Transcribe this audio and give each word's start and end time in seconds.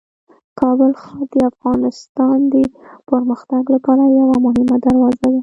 کابل 0.59 0.91
ښار 1.01 1.25
د 1.33 1.35
افغانستان 1.51 2.37
د 2.53 2.55
پرمختګ 3.09 3.63
لپاره 3.75 4.03
یوه 4.19 4.35
مهمه 4.45 4.75
دروازه 4.85 5.25
ده. 5.33 5.39